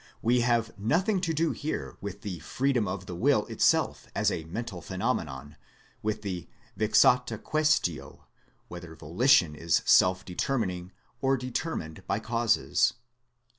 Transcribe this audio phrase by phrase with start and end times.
[0.23, 4.45] We have nothing to do here with the freedom of the will itself as a
[4.45, 5.57] mental pheno menon
[6.01, 8.25] with the vexata questio
[8.67, 10.91] whether volition is self determining
[11.21, 12.93] or determined by causes.